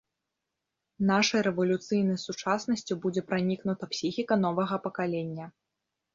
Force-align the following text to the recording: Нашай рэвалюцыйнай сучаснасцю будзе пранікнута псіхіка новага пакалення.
Нашай 1.09 1.43
рэвалюцыйнай 1.47 2.17
сучаснасцю 2.21 2.93
будзе 3.05 3.21
пранікнута 3.29 3.83
псіхіка 3.93 4.41
новага 4.49 4.83
пакалення. 4.89 5.45